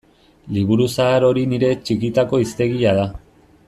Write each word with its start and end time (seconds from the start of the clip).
Liburu 0.55 0.87
zahar 0.93 1.27
hori 1.29 1.45
nire 1.53 1.71
txikitako 1.85 2.43
hiztegia 2.45 2.99
da. 3.03 3.09